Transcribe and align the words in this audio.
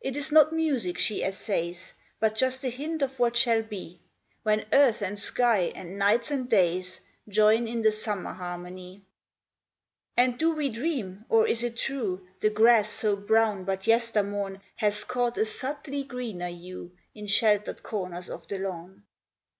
It 0.00 0.16
is 0.16 0.32
not 0.32 0.52
music 0.52 0.98
she 0.98 1.22
essays, 1.22 1.92
But 2.18 2.34
just 2.34 2.64
a 2.64 2.68
hint 2.70 3.02
of 3.02 3.20
what 3.20 3.36
shall 3.36 3.62
be 3.62 4.00
When 4.42 4.66
earth 4.72 5.00
and 5.00 5.16
sky 5.16 5.70
and 5.76 5.96
nights 5.96 6.32
and 6.32 6.48
days 6.50 7.00
Join 7.28 7.68
in 7.68 7.82
the 7.82 7.92
summer 7.92 8.32
harmony. 8.32 9.04
PRELUDE 10.16 10.30
And 10.32 10.38
do 10.40 10.54
we 10.56 10.70
dream, 10.70 11.24
or 11.28 11.46
is 11.46 11.62
it 11.62 11.76
true, 11.76 12.26
The 12.40 12.50
grass 12.50 12.90
so 12.90 13.14
brown 13.14 13.62
but 13.62 13.86
yester 13.86 14.24
morn 14.24 14.60
Has 14.74 15.04
caught 15.04 15.38
a 15.38 15.46
subtly 15.46 16.02
greener 16.02 16.48
hue 16.50 16.90
In 17.14 17.28
sheltered 17.28 17.84
corners 17.84 18.28
of 18.28 18.48
the 18.48 18.58
lawn 18.58 19.04